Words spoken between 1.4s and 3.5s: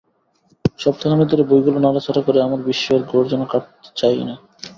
বইগুলো নাড়াচাড়া করে আমার বিস্ময়ের ঘোর যেন